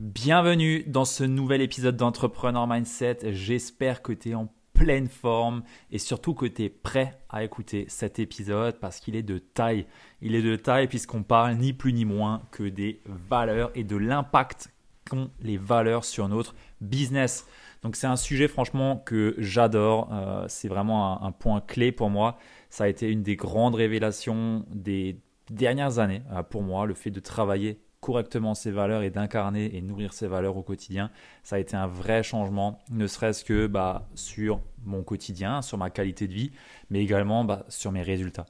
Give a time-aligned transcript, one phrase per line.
[0.00, 3.18] Bienvenue dans ce nouvel épisode d'Entrepreneur Mindset.
[3.34, 7.84] J'espère que tu es en pleine forme et surtout que tu es prêt à écouter
[7.88, 9.84] cet épisode parce qu'il est de taille.
[10.22, 13.96] Il est de taille puisqu'on parle ni plus ni moins que des valeurs et de
[13.96, 14.72] l'impact
[15.10, 17.46] qu'ont les valeurs sur notre business.
[17.82, 20.08] Donc c'est un sujet franchement que j'adore.
[20.12, 22.38] Euh, c'est vraiment un, point clé pour moi.
[22.70, 25.20] Ça a été une des grandes révélations des
[25.50, 29.82] dernières années euh, pour moi, le fait de travailler correctement ses valeurs et d'incarner et
[29.82, 31.10] nourrir ses valeurs au quotidien,
[31.42, 35.90] ça a été un vrai changement, ne serait-ce que bah, sur mon quotidien, sur ma
[35.90, 36.52] qualité de vie,
[36.90, 38.46] mais également bah, sur mes résultats.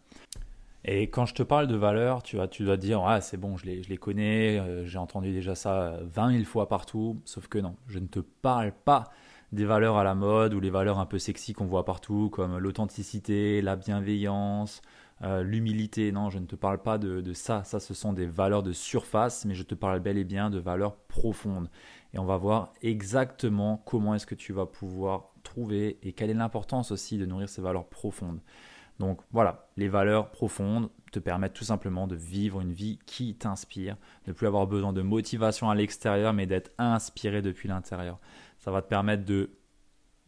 [0.85, 3.67] Et quand je te parle de valeurs, tu, tu dois dire, ah, c'est bon, je
[3.67, 7.59] les, je les connais, euh, j'ai entendu déjà ça 20 000 fois partout, sauf que
[7.59, 9.11] non, je ne te parle pas
[9.53, 12.57] des valeurs à la mode ou les valeurs un peu sexy qu'on voit partout, comme
[12.57, 14.81] l'authenticité, la bienveillance,
[15.23, 16.13] euh, l'humilité.
[16.13, 17.65] Non, je ne te parle pas de, ça.
[17.65, 20.59] Ça, ce sont des valeurs de surface, mais je te parle bel et bien de
[20.59, 21.71] valeurs profondes.
[22.15, 26.35] Et on va voir exactement comment est-ce que tu vas pouvoir trouver et quelle est
[26.35, 28.41] l'importance aussi de nourrir ces valeurs profondes.
[28.99, 33.97] Donc voilà, les valeurs profondes te permettent tout simplement de vivre une vie qui t'inspire,
[34.27, 38.19] de plus avoir besoin de motivation à l'extérieur, mais d'être inspiré depuis l'intérieur.
[38.59, 39.51] Ça va te permettre de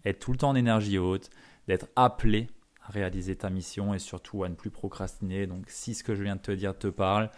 [0.04, 1.28] être tout le temps en énergie haute,
[1.68, 2.48] d'être appelé
[2.86, 5.46] à réaliser ta mission et surtout à ne plus procrastiner.
[5.46, 7.30] Donc si ce que je viens de te dire te parle,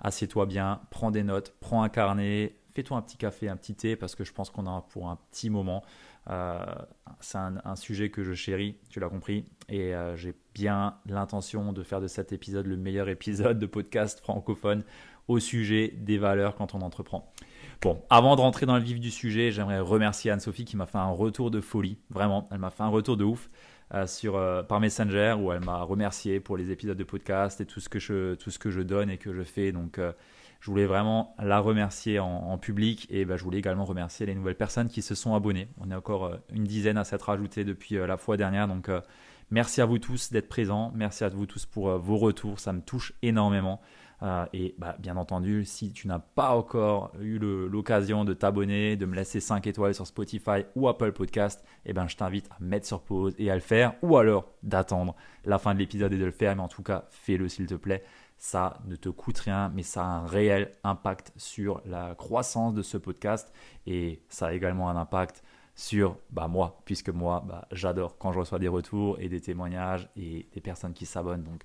[0.00, 3.96] assieds-toi bien, prends des notes, prends un carnet, fais-toi un petit café, un petit thé
[3.96, 5.82] parce que je pense qu'on a pour un petit moment.
[6.30, 6.64] Euh,
[7.20, 11.82] c'est un, sujet que je chéris, tu l'as compris, et euh, j'ai bien l'intention de
[11.82, 14.84] faire de cet épisode le meilleur épisode de podcast francophone
[15.26, 17.32] au sujet des valeurs quand on entreprend.
[17.80, 20.98] Bon, avant de rentrer dans le vif du sujet, j'aimerais remercier Anne-Sophie qui m'a fait
[20.98, 21.98] un retour de folie.
[22.10, 23.48] Vraiment, elle m'a fait un retour de ouf.
[23.94, 27.64] Euh, sur, euh, par Messenger où elle m'a remercié pour les épisodes de podcast et
[27.64, 29.72] tout ce que je, tout ce que je donne et que je fais.
[29.72, 30.12] Donc, euh,
[30.60, 34.56] je voulais vraiment la remercier en, public et bah, je voulais également remercier les nouvelles
[34.56, 35.68] personnes qui se sont abonnées.
[35.78, 38.66] On est encore une dizaine à s'être rajouté depuis la fois dernière.
[38.66, 38.90] Donc,
[39.52, 40.90] merci à vous tous d'être présents.
[40.96, 42.58] Merci à vous tous pour vos retours.
[42.58, 43.80] Ça me touche énormément.
[44.22, 49.06] Euh, et bah, bien entendu, si tu n'as pas encore eu l'occasion de t'abonner, de
[49.06, 52.86] me laisser 5 étoiles sur Spotify ou Apple Podcast, eh ben, je t'invite à mettre
[52.86, 55.14] sur pause et à le faire, ou alors d'attendre
[55.44, 56.56] la fin de l'épisode et de le faire.
[56.56, 58.02] Mais en tout cas, fais-le s'il te plaît.
[58.36, 62.82] Ça ne te coûte rien, mais ça a un réel impact sur la croissance de
[62.82, 63.52] ce podcast
[63.86, 65.42] et ça a également un impact
[65.74, 70.08] sur bah, moi, puisque moi, bah, j'adore quand je reçois des retours et des témoignages
[70.16, 71.44] et des personnes qui s'abonnent.
[71.44, 71.62] Donc,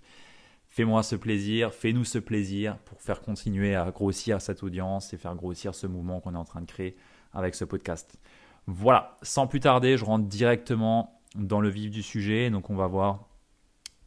[0.74, 5.36] Fais-moi ce plaisir, fais-nous ce plaisir pour faire continuer à grossir cette audience et faire
[5.36, 6.98] grossir ce mouvement qu'on est en train de créer
[7.32, 8.18] avec ce podcast.
[8.66, 12.50] Voilà, sans plus tarder, je rentre directement dans le vif du sujet.
[12.50, 13.28] Donc on va voir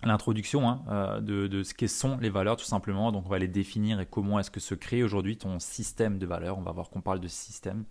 [0.03, 3.13] l'introduction hein, euh, de, ce que sont les valeurs tout simplement.
[3.13, 6.27] Donc on va les définir et comment est-ce que se crée aujourd'hui ton système de
[6.27, 6.59] valeurs.
[6.59, 7.85] On va voir qu'on parle de système.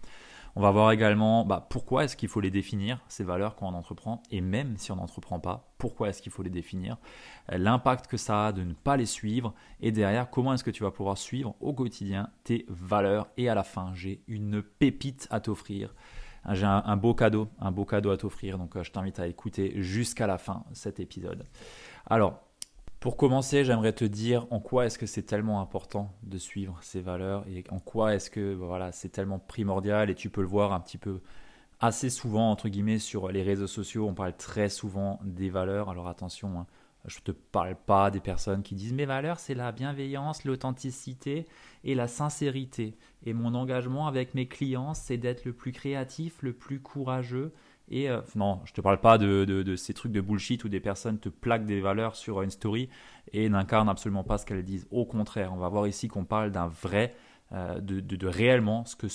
[0.57, 3.73] On va voir également bah, pourquoi est-ce qu'il faut les définir, ces valeurs quand on
[3.73, 6.97] entreprend, et même si on n'entreprend pas, pourquoi est-ce qu'il faut les définir,
[7.49, 10.83] l'impact que ça a de ne pas les suivre, et derrière, comment est-ce que tu
[10.83, 13.27] vas pouvoir suivre au quotidien tes valeurs.
[13.35, 15.93] Et à la fin, j'ai une pépite à t'offrir.
[16.51, 19.73] J'ai un, beau cadeau, un beau cadeau à t'offrir, donc euh, je t'invite à écouter
[19.81, 21.43] jusqu'à la fin cet épisode.
[22.05, 22.44] Alors,
[22.99, 27.01] pour commencer, j'aimerais te dire en quoi est-ce que c'est tellement important de suivre ces
[27.01, 30.73] valeurs et en quoi est-ce que voilà, c'est tellement primordial et tu peux le voir
[30.73, 31.21] un petit peu
[31.79, 35.89] assez souvent entre guillemets sur les réseaux sociaux, on parle très souvent des valeurs.
[35.89, 36.65] Alors attention, hein,
[37.05, 41.45] je ne te parle pas des personnes qui disent mes valeurs, c'est la bienveillance, l'authenticité
[41.83, 42.97] et la sincérité.
[43.25, 47.53] Et mon engagement avec mes clients, c'est d'être le plus créatif, le plus courageux
[47.89, 51.19] et euh, non, je te parle pas de, ces trucs de bullshit où des personnes
[51.19, 52.89] te plaquent des valeurs sur une story
[53.31, 54.87] et n'incarnent absolument pas ce qu'elles disent.
[54.91, 57.15] Au contraire, on va voir ici qu'on parle d'un vrai,
[57.51, 59.07] euh, de, réellement ce que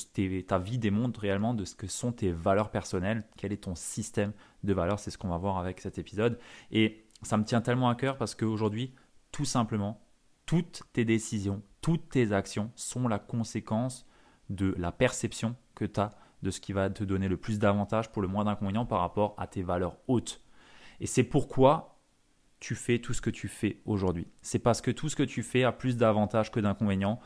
[0.42, 4.32] ta vie démontre réellement de ce que sont tes valeurs personnelles, quel est ton système
[4.62, 6.38] de valeurs, c'est ce qu'on va voir avec cet épisode.
[6.70, 8.94] Et ça me tient tellement à cœur parce qu'aujourd'hui,
[9.32, 10.00] tout simplement,
[10.46, 14.06] toutes tes décisions, toutes tes actions sont la conséquence
[14.48, 16.10] de la perception que tu as
[16.42, 19.34] de ce qui va te donner le plus d'avantages pour le moins d'inconvénients par rapport
[19.38, 20.40] à tes valeurs hautes.
[21.00, 21.98] Et c'est pourquoi
[22.60, 24.26] tu fais tout ce que tu fais aujourd'hui.
[24.42, 27.18] C'est parce que tout ce que tu fais a plus d'avantages que d'inconvénients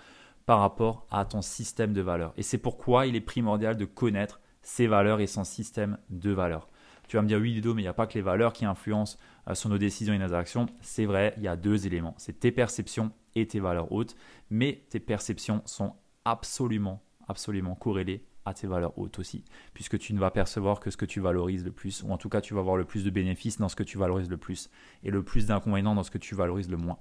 [0.46, 2.32] par rapport à ton système de valeurs.
[2.36, 6.68] Et c'est pourquoi il est primordial de connaître ses valeurs et son système de valeurs.
[7.08, 8.64] Tu vas me dire, oui, Ludo, mais il n'y a pas que les valeurs qui
[8.64, 9.18] influencent
[9.48, 10.66] euh, sur nos décisions et nos actions.
[10.80, 12.14] C'est vrai, il y a deux éléments.
[12.16, 14.16] C'est tes perceptions et tes valeurs hautes.
[14.50, 15.94] Mais tes perceptions sont
[16.24, 20.96] absolument, absolument corrélées à tes valeurs hautes aussi, puisque tu ne vas percevoir que ce
[20.96, 23.10] que tu valorises le plus, ou en tout cas tu vas avoir le plus de
[23.10, 24.70] bénéfices dans ce que tu valorises le plus,
[25.02, 26.98] et le plus d'inconvénients dans ce que tu valorises le moins.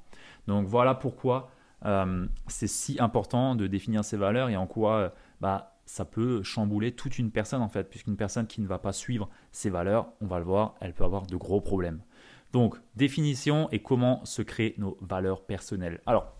[0.47, 1.51] Donc voilà pourquoi
[1.85, 5.09] euh, c'est si important de définir ses valeurs et en quoi euh,
[5.41, 8.93] bah, ça peut chambouler toute une personne en fait, puisqu'une personne qui ne va pas
[8.93, 12.01] suivre ses valeurs, on va le voir, elle peut avoir de gros problèmes.
[12.53, 16.01] Donc, définition et comment se créer nos valeurs personnelles.
[16.05, 16.35] Alors,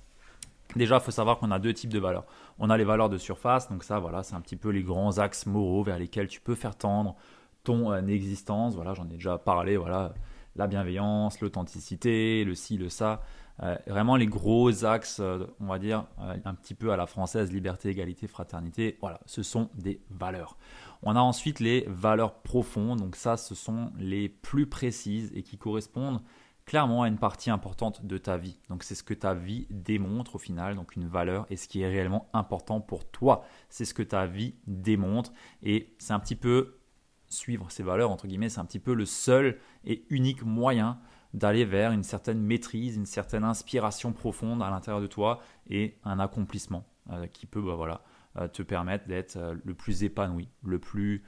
[0.75, 2.25] déjà, il faut savoir qu'on a deux types de valeurs.
[2.60, 5.18] On a les valeurs de surface, donc ça, voilà, c'est un petit peu les grands
[5.18, 7.16] axes moraux vers lesquels tu peux faire tendre
[7.64, 8.75] ton euh, existence.
[8.75, 10.14] Voilà, j'en ai déjà parlé, voilà,
[10.56, 13.22] la bienveillance, l'authenticité, le ci, le ça.
[13.62, 17.52] Euh, vraiment les gros axes, euh, on va dire, un petit peu à la française,
[17.52, 20.58] liberté, égalité, fraternité, voilà, ce sont des valeurs.
[21.04, 25.58] On a ensuite les valeurs profondes, donc ça, ce sont les plus précises et qui
[25.58, 26.22] correspondent
[26.65, 28.60] clairement à une partie importante de ta vie.
[28.69, 31.81] Donc c'est ce que ta vie démontre au final, donc une valeur et ce qui
[31.81, 33.44] est réellement important pour toi.
[33.69, 36.77] C'est ce que ta vie démontre et c'est un petit peu
[37.27, 41.00] suivre ces valeurs, entre guillemets, c'est un petit peu le seul et unique moyen
[41.33, 46.19] d'aller vers une certaine maîtrise, une certaine inspiration profonde à l'intérieur de toi et un
[46.19, 48.04] accomplissement euh, qui peut bah, voilà,
[48.38, 51.24] euh, te permettre d'être euh, le plus épanoui, le plus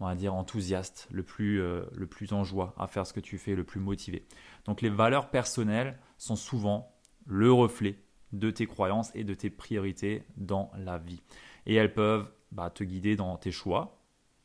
[0.00, 3.36] on va dire enthousiaste, le plus, le plus en joie à faire ce que tu
[3.38, 4.26] fais, le plus motivé.
[4.64, 6.94] Donc les valeurs personnelles sont souvent
[7.26, 7.98] le reflet
[8.32, 11.22] de tes croyances et de tes priorités dans la vie.
[11.66, 14.02] Et elles peuvent bah, te guider dans tes choix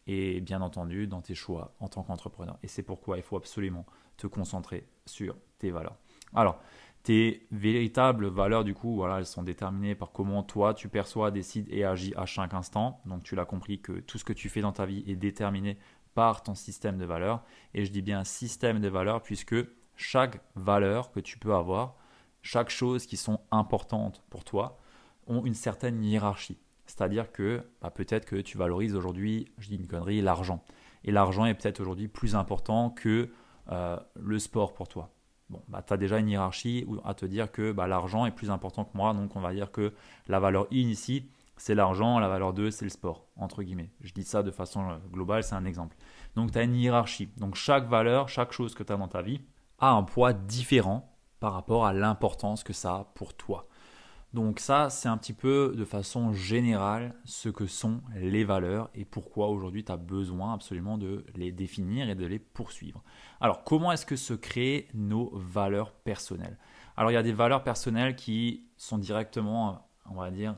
[0.07, 2.57] et bien entendu dans tes choix en tant qu'entrepreneur.
[2.63, 3.85] Et c'est pourquoi il faut absolument
[4.17, 5.97] te concentrer sur tes valeurs.
[6.33, 6.59] Alors,
[7.03, 11.83] tes véritables valeurs, du coup, elles sont déterminées par comment toi tu perçois, décides et
[11.83, 13.01] agis à chaque instant.
[13.05, 15.77] Donc, tu l'as compris que tout ce que tu fais dans ta vie est déterminé
[16.13, 17.43] par ton système de valeurs.
[17.73, 19.55] Et je dis bien système de valeurs puisque
[19.95, 21.95] chaque valeur que tu peux avoir,
[22.41, 24.79] chaque chose qui sont importantes pour toi,
[25.27, 26.59] ont une certaine hiérarchie.
[26.85, 30.63] C'est-à-dire que bah, peut-être que tu valorises aujourd'hui, je dis une connerie, l'argent.
[31.03, 33.29] Et l'argent est peut-être aujourd'hui plus important que
[33.71, 35.12] euh, le sport pour toi.
[35.53, 38.49] Bon, bah, tu as déjà une hiérarchie à te dire que bah, l'argent est plus
[38.49, 39.93] important que moi, donc on va dire que
[40.27, 43.91] la valeur 1 ici, c'est l'argent, la valeur 2, c'est le sport, entre guillemets.
[44.01, 45.95] Je dis ça de façon euh, globale, c'est un exemple.
[46.35, 47.29] Donc tu as une hiérarchie.
[47.37, 49.41] Donc chaque valeur, chaque chose que tu as dans ta vie
[49.77, 53.67] a un poids différent par rapport à l'importance que ça a pour toi.
[54.33, 59.05] Donc ça, c'est un petit peu de façon générale ce que sont les valeurs et
[59.05, 63.03] pourquoi aujourd'hui tu as besoin absolument de les définir et de les poursuivre.
[63.41, 66.57] Alors comment est-ce que se créent nos valeurs personnelles?
[66.97, 70.55] Alors il y a des valeurs personnelles qui sont directement, on va dire,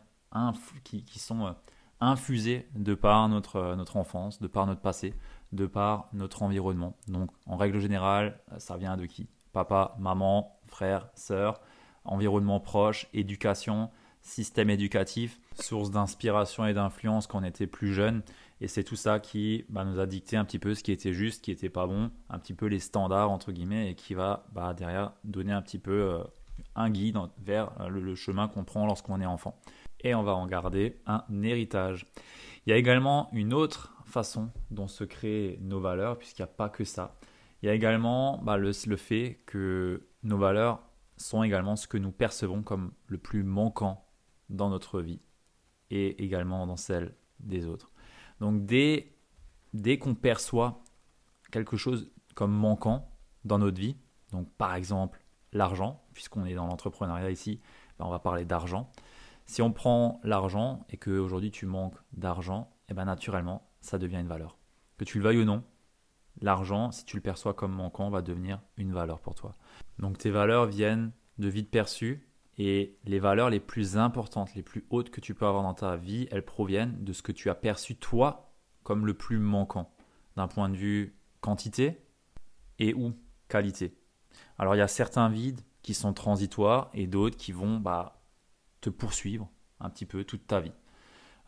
[0.85, 1.51] qui, sont euh,
[1.99, 5.13] infusées de par notre, notre enfance, de par notre passé,
[5.51, 6.95] de par notre environnement.
[7.09, 9.27] Donc en règle générale, ça vient de qui?
[9.51, 11.59] Papa, maman, frère, sœur
[12.05, 13.89] environnement proche, éducation,
[14.25, 18.23] système éducatif, source d'inspiration et d'influence quand on était plus jeune.
[18.59, 21.13] Et c'est tout ça qui bah, nous a dicté un petit peu ce qui était
[21.13, 24.13] juste, ce qui n'était pas bon, un petit peu les standards entre guillemets, et qui
[24.13, 26.23] va bah, derrière donner un petit peu euh,
[26.75, 29.59] un guide vers euh, le, chemin qu'on prend lorsqu'on est enfant.
[30.01, 32.07] Et on va en garder un héritage.
[32.65, 36.53] Il y a également une autre façon dont se créent nos valeurs, puisqu'il n'y a
[36.53, 37.15] pas que ça.
[37.61, 40.81] Il y a également bah, le, le fait que nos valeurs
[41.17, 44.05] sont également ce que nous percevons comme le plus manquant
[44.49, 45.21] dans notre vie
[45.89, 47.91] et également dans celle des autres.
[48.39, 49.15] Donc dès,
[49.73, 50.83] dès qu'on perçoit
[51.51, 53.09] quelque chose comme manquant
[53.45, 53.97] dans notre vie,
[54.31, 57.61] donc par exemple l'argent, puisqu'on est dans l'entrepreneuriat ici,
[57.97, 58.91] ben, on va parler d'argent.
[59.45, 64.17] Si on prend l'argent et qu'aujourd'hui tu manques d'argent, et eh ben naturellement ça devient
[64.17, 64.57] une valeur.
[64.97, 65.63] Que tu le veuilles ou non,
[66.41, 69.55] l'argent, si tu le perçois comme manquant, va devenir une valeur pour toi.
[69.99, 72.27] Donc tes valeurs viennent de vide perçu
[72.57, 75.97] et les valeurs les plus importantes, les plus hautes que tu peux avoir dans ta
[75.97, 79.93] vie, elles proviennent de ce que tu as perçu toi comme le plus manquant
[80.35, 82.05] d'un point de vue quantité
[82.79, 83.13] et ou
[83.47, 83.97] qualité.
[84.57, 88.21] Alors il y a certains vides qui sont transitoires et d'autres qui vont bah,
[88.81, 89.49] te poursuivre
[89.79, 90.71] un petit peu toute ta vie.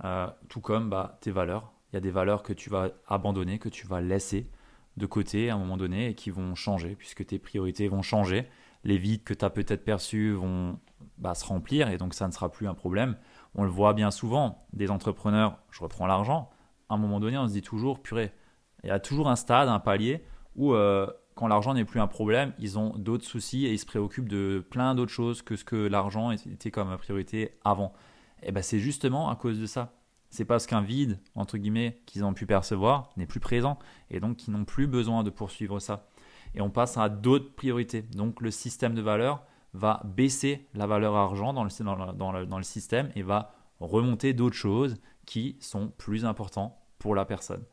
[0.04, 1.74] Euh, tout comme bah, tes valeurs.
[1.92, 4.50] Il y a des valeurs que tu vas abandonner, que tu vas laisser
[4.98, 8.48] de côté à un moment donné et qui vont changer puisque tes priorités vont changer.
[8.84, 10.80] Les vides que tu as peut-être perçus vont
[11.18, 13.16] bah, se remplir et donc ça ne sera plus un problème.
[13.56, 16.50] On le voit bien souvent, des entrepreneurs, je reprends l'argent,
[16.90, 18.32] à un moment donné on se dit toujours, purée,
[18.84, 20.24] il y a toujours un stade, un palier
[20.56, 23.86] où euh, quand l'argent n'est plus un problème, ils ont d'autres soucis et ils se
[23.86, 27.94] préoccupent de plein d'autres choses que ce que l'argent était comme priorité avant.
[28.42, 29.97] Et eh ben c'est justement à cause de ça.
[30.30, 33.80] C'est parce qu'un vide, entre guillemets, qu'ils ont pu percevoir n'est plus présent
[34.10, 36.08] et donc qu'ils n'ont plus besoin de poursuivre ça.
[36.54, 38.02] Et on passe à d'autres priorités.
[38.02, 39.44] Donc le système de valeur
[39.74, 41.70] va baisser la valeur argent dans le,
[42.14, 47.16] dans le, dans le système et va remonter d'autres choses qui sont plus importantes pour
[47.16, 47.64] la personne.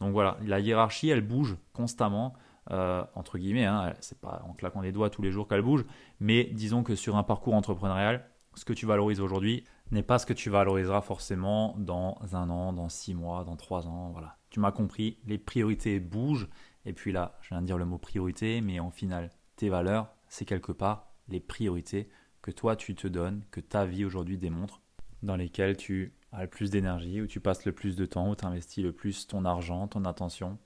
[0.00, 2.34] Donc voilà, la hiérarchie, elle bouge constamment,
[2.70, 5.84] euh, entre guillemets, hein, c'est pas en claquant des doigts tous les jours qu'elle bouge,
[6.20, 8.24] mais disons que sur un parcours entrepreneurial,
[8.54, 12.72] ce que tu valorises aujourd'hui n'est pas ce que tu valoriseras forcément dans un an,
[12.72, 14.10] dans six mois, dans trois ans.
[14.10, 16.48] Voilà, tu m'as compris, les priorités bougent,
[16.84, 20.08] et puis là, je viens de dire le mot priorité, mais en final, tes valeurs,
[20.28, 22.08] c'est quelque part les priorités
[22.42, 24.80] que toi tu te donnes, que ta vie aujourd'hui démontre,
[25.22, 28.36] dans lesquelles tu as le plus d'énergie, où tu passes le plus de temps, où
[28.36, 30.58] tu investis le plus ton argent, ton attention.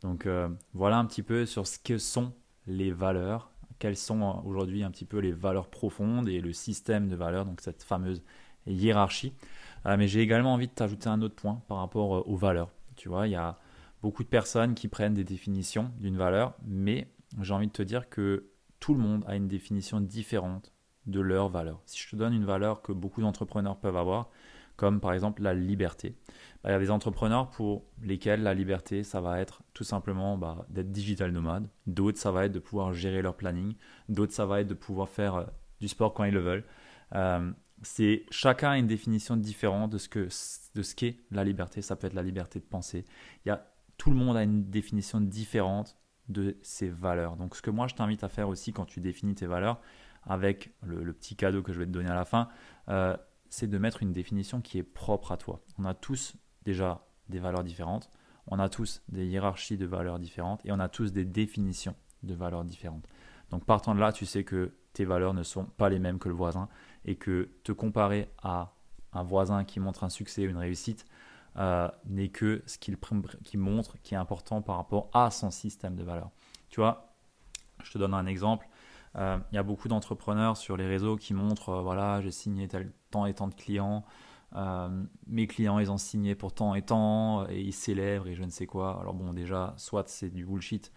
[0.00, 2.32] Donc euh, voilà un petit peu sur ce que sont
[2.66, 7.08] les valeurs, quelles sont euh, aujourd'hui un petit peu les valeurs profondes et le système
[7.08, 8.22] de valeurs, donc cette fameuse
[8.68, 9.32] hiérarchie.
[9.86, 12.70] Euh, mais j'ai également envie de t'ajouter un autre point par rapport aux valeurs.
[12.96, 13.58] Tu vois, il y a
[14.02, 17.08] beaucoup de personnes qui prennent des définitions d'une valeur, mais
[17.40, 20.72] j'ai envie de te dire que tout le monde a une définition différente
[21.06, 21.80] de leur valeur.
[21.86, 24.30] Si je te donne une valeur que beaucoup d'entrepreneurs peuvent avoir,
[24.76, 26.14] comme par exemple la liberté.
[26.62, 30.38] Bah, il y a des entrepreneurs pour lesquels la liberté, ça va être tout simplement
[30.38, 31.68] bah, d'être digital nomade.
[31.86, 33.74] D'autres, ça va être de pouvoir gérer leur planning.
[34.08, 35.44] D'autres, ça va être de pouvoir faire euh,
[35.80, 36.64] du sport quand ils le veulent.
[37.14, 37.50] Euh,
[37.82, 40.28] c'est chacun a une définition différente de ce que
[40.74, 41.82] de ce qu'est la liberté.
[41.82, 43.04] Ça peut être la liberté de penser.
[43.44, 43.66] Il y a
[43.96, 45.96] tout le monde a une définition différente
[46.28, 47.36] de ses valeurs.
[47.36, 49.80] Donc ce que moi je t'invite à faire aussi quand tu définis tes valeurs,
[50.24, 52.48] avec le, petit cadeau que je vais te donner à la fin,
[52.88, 53.16] euh,
[53.48, 55.62] c'est de mettre une définition qui est propre à toi.
[55.78, 58.10] On a tous déjà des valeurs différentes,
[58.46, 62.34] on a tous des hiérarchies de valeurs différentes et on a tous des définitions de
[62.34, 63.06] valeurs différentes.
[63.50, 66.28] Donc partant de là, tu sais que tes valeurs ne sont pas les mêmes que
[66.28, 66.68] le voisin
[67.04, 68.74] et que te comparer à
[69.12, 71.06] un voisin qui montre un succès une réussite
[71.56, 72.96] euh, n'est que ce qu'il
[73.42, 76.30] qui montre qui est important par rapport à son système de valeurs.
[76.68, 77.14] Tu vois,
[77.82, 78.68] je te donne un exemple.
[79.16, 82.68] Euh, il y a beaucoup d'entrepreneurs sur les réseaux qui montrent, euh, voilà, j'ai signé
[82.68, 84.04] tel temps et tant de clients,
[85.26, 88.50] mes clients, ils ont signé pour tant et tant, et ils célèbrent et je ne
[88.50, 88.98] sais quoi.
[89.00, 90.92] Alors bon, déjà, soit c'est du bullshit,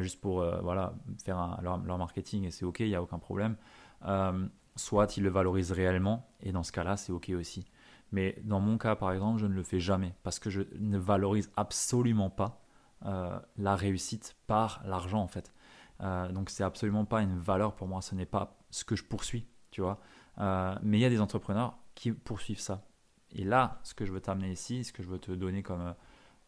[0.00, 0.94] juste pour voilà,
[1.24, 3.56] faire leur, marketing et c'est ok, il n'y a aucun problème.
[4.76, 7.64] soit ils le valorisent réellement, et dans ce cas-là, c'est ok aussi.
[8.12, 10.98] Mais dans mon cas, par exemple, je ne le fais jamais, parce que je ne
[10.98, 12.62] valorise absolument pas
[13.56, 15.52] la réussite par l'argent, en fait.
[16.02, 19.04] Euh, donc c'est absolument pas une valeur pour moi, ce n'est pas ce que je
[19.04, 20.00] poursuis, tu vois.
[20.38, 22.86] Euh, mais il y a des entrepreneurs qui poursuivent ça.
[23.32, 25.94] Et là, ce que je veux t'amener ici, ce que je veux te donner comme,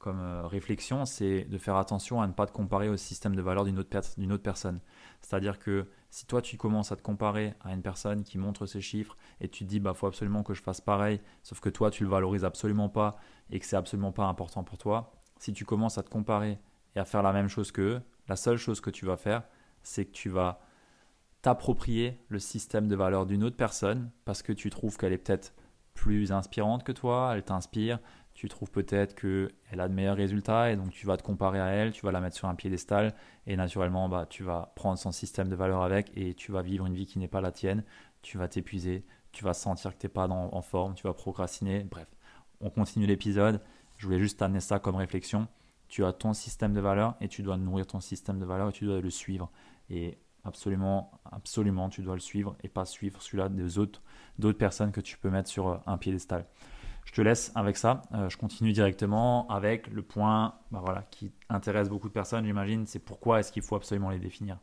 [0.02, 3.40] comme euh, réflexion, c'est de faire attention à ne pas te comparer au système de
[3.40, 4.80] valeur d'une autre, autre personne.
[5.20, 8.80] C'est-à-dire que si toi tu commences à te comparer à une personne qui montre ses
[8.80, 11.92] chiffres et tu te dis bah faut absolument que je fasse pareil, sauf que toi
[11.92, 13.16] tu le valorises absolument pas
[13.50, 16.58] et que c'est absolument pas important pour toi, si tu commences à te comparer
[16.96, 19.44] et à faire la même chose qu'eux, la seule chose que tu vas faire,
[19.84, 20.60] c'est que tu vas
[21.42, 25.54] t'approprier le système de valeur d'une autre personne parce que tu trouves qu'elle est peut-être
[25.94, 27.98] plus inspirante que toi, elle t'inspire,
[28.34, 31.66] tu trouves peut-être qu'elle a de meilleurs résultats et donc tu vas te comparer à
[31.66, 33.14] elle, tu vas la mettre sur un piédestal
[33.46, 36.86] et naturellement bah, tu vas prendre son système de valeur avec et tu vas vivre
[36.86, 37.84] une vie qui n'est pas la tienne,
[38.22, 41.84] tu vas t'épuiser, tu vas sentir que tu n'es pas en forme, tu vas procrastiner,
[41.84, 42.08] bref.
[42.60, 43.60] On continue l'épisode,
[43.96, 45.48] je voulais juste amener ça comme réflexion
[45.92, 48.72] tu as ton système de valeurs et tu dois nourrir ton système de valeurs et
[48.72, 49.50] tu dois le suivre.
[49.90, 54.00] Et absolument, absolument, tu dois le suivre et pas suivre celui-là des autres,
[54.38, 56.46] d'autres personnes que tu peux mettre sur un piédestal.
[57.04, 58.02] Je te laisse avec ça.
[58.14, 62.86] Euh, je continue directement avec le point bah voilà, qui intéresse beaucoup de personnes, j'imagine,
[62.86, 64.58] c'est pourquoi est-ce qu'il faut absolument les définir.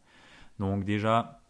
[0.59, 1.41] Donc déjà,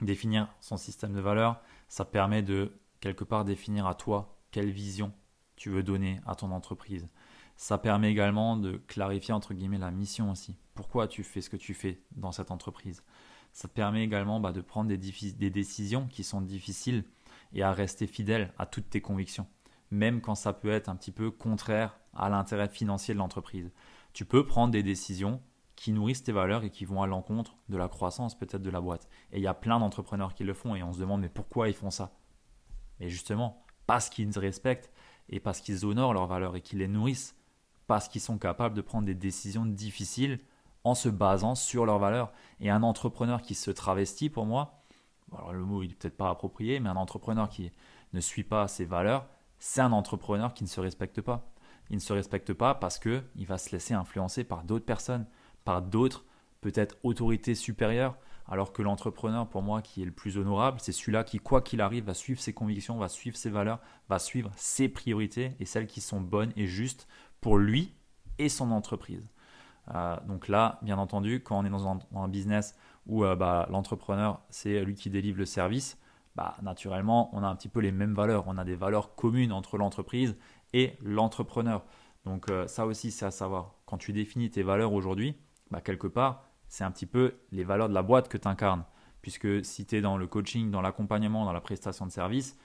[0.00, 5.12] définir son système de valeurs, ça permet de quelque part définir à toi quelle vision
[5.56, 7.08] tu veux donner à ton entreprise.
[7.56, 10.56] Ça permet également de clarifier entre guillemets la mission aussi.
[10.74, 13.02] Pourquoi tu fais ce que tu fais dans cette entreprise?
[13.52, 17.04] Ça te permet également bah, de prendre des, décisions qui sont difficiles
[17.52, 19.46] et à rester fidèle à toutes tes convictions,
[19.90, 23.70] même quand ça peut être un petit peu contraire à l'intérêt financier de l'entreprise.
[24.12, 25.40] Tu peux prendre des décisions
[25.76, 28.80] qui nourrissent tes valeurs et qui vont à l'encontre de la croissance peut-être de la
[28.80, 29.08] boîte.
[29.32, 31.68] Et il y a plein d'entrepreneurs qui le font et on se demande mais pourquoi
[31.68, 32.12] ils font ça?
[32.98, 34.92] Mais justement, parce qu'ils respectent
[35.28, 37.36] et parce qu'ils honorent leurs valeurs et qu'ils les nourrissent
[37.86, 40.38] parce qu'ils sont capables de prendre des décisions difficiles
[40.84, 42.32] en se basant sur leurs valeurs.
[42.60, 44.82] Et un entrepreneur qui se travestit, pour moi,
[45.52, 47.72] le mot il n'est peut-être pas approprié, mais un entrepreneur qui
[48.12, 49.26] ne suit pas ses valeurs,
[49.58, 51.50] c'est un entrepreneur qui ne se respecte pas.
[51.90, 55.26] Il ne se respecte pas parce qu'il va se laisser influencer par d'autres personnes,
[55.64, 56.24] par d'autres
[56.60, 58.16] peut-être autorités supérieures.
[58.50, 61.82] Alors que l'entrepreneur, pour moi, qui est le plus honorable, c'est celui-là qui, quoi qu'il
[61.82, 65.86] arrive, va suivre ses convictions, va suivre ses valeurs, va suivre ses priorités et celles
[65.86, 67.06] qui sont bonnes et justes
[67.42, 67.94] pour lui
[68.38, 69.28] et son entreprise.
[69.94, 72.74] Euh, donc là, bien entendu, quand on est dans un, business
[73.06, 75.98] où euh, bah, l'entrepreneur, c'est lui qui délivre le service,
[76.38, 78.44] bah, naturellement, on a un petit peu les mêmes valeurs.
[78.46, 80.36] On a des valeurs communes entre l'entreprise
[80.72, 81.84] et l'entrepreneur.
[82.24, 83.74] Donc euh, ça aussi, c'est à savoir.
[83.86, 85.34] Quand tu définis tes valeurs aujourd'hui,
[85.72, 88.84] bah, quelque part, c'est un petit peu les valeurs de la boîte que tu incarnes.
[89.20, 92.56] Puisque si tu es dans le coaching, dans l'accompagnement, dans la prestation de service,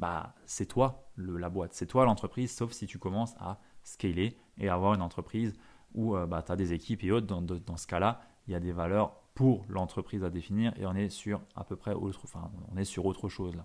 [0.00, 4.68] bah, c'est toi la boîte, c'est toi l'entreprise, sauf si tu commences à scaler et
[4.68, 5.54] avoir une entreprise
[5.94, 7.28] où euh, tu as des équipes et autres.
[7.28, 11.08] Dans, ce cas-là, il y a des valeurs pour l'entreprise à définir et on est
[11.08, 13.64] sur à peu près autre, enfin, on est sur autre chose là.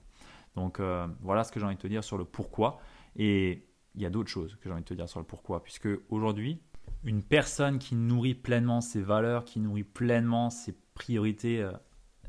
[0.55, 2.79] Donc euh, voilà ce que j'ai envie de te dire sur le pourquoi.
[3.17, 5.61] Et il y a d'autres choses que j'ai envie de te dire sur le pourquoi.
[5.63, 6.61] Puisque aujourd'hui,
[7.03, 11.73] une personne qui nourrit pleinement ses valeurs, qui nourrit pleinement ses priorités, euh,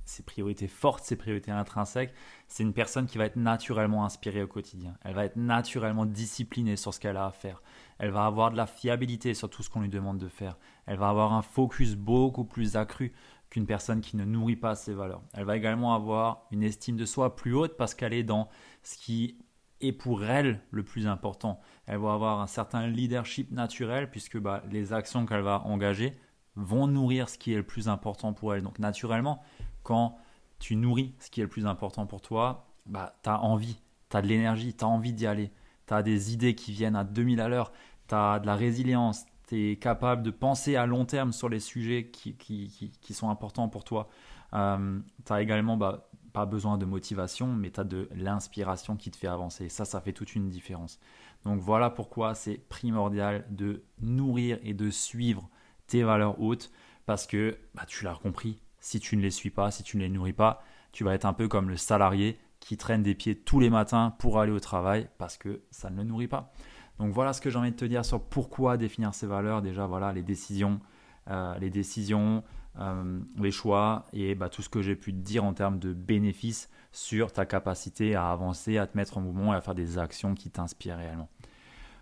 [0.04, 2.14] ses priorités fortes, ses priorités intrinsèques,
[2.48, 4.96] c'est une personne qui va être naturellement inspirée au quotidien.
[5.02, 7.62] Elle va être naturellement disciplinée sur ce qu'elle a à faire.
[7.98, 10.58] Elle va avoir de la fiabilité sur tout ce qu'on lui demande de faire.
[10.86, 13.12] Elle va avoir un focus beaucoup plus accru
[13.50, 15.22] qu'une personne qui ne nourrit pas ses valeurs.
[15.32, 18.48] Elle va également avoir une estime de soi plus haute parce qu'elle est dans
[18.82, 19.38] ce qui
[19.80, 21.60] et pour elle le plus important.
[21.86, 26.16] Elle va avoir un certain leadership naturel puisque bah, les actions qu'elle va engager
[26.56, 28.62] vont nourrir ce qui est le plus important pour elle.
[28.62, 29.42] Donc naturellement,
[29.82, 30.16] quand
[30.58, 33.76] tu nourris ce qui est le plus important pour toi, bah, tu as envie,
[34.10, 35.52] tu as de l'énergie, tu as envie d'y aller,
[35.86, 37.72] tu as des idées qui viennent à 2000 à l'heure,
[38.08, 41.60] tu as de la résilience, tu es capable de penser à long terme sur les
[41.60, 44.08] sujets qui, sont importants pour toi.
[44.52, 49.10] Euh, tu as également bah, pas besoin de motivation, mais tu as de l'inspiration qui
[49.10, 49.68] te fait avancer.
[49.68, 50.98] Ça, ça fait toute une différence.
[51.44, 55.48] Donc voilà pourquoi c'est primordial de nourrir et de suivre
[55.86, 56.72] tes valeurs hautes,
[57.06, 60.02] parce que bah, tu l'as compris, si tu ne les suis pas, si tu ne
[60.02, 60.62] les nourris pas,
[60.92, 64.14] tu vas être un peu comme le salarié qui traîne des pieds tous les matins
[64.18, 66.52] pour aller au travail parce que ça ne le nourrit pas.
[66.98, 69.62] Donc voilà ce que j'ai envie de te dire sur pourquoi définir ces valeurs.
[69.62, 70.80] Déjà, voilà les décisions,
[71.28, 72.42] euh, les décisions,
[72.78, 75.92] euh, les choix et bah, tout ce que j'ai pu te dire en termes de
[75.92, 79.98] bénéfices sur ta capacité à avancer, à te mettre en mouvement et à faire des
[79.98, 81.28] actions qui t'inspirent réellement.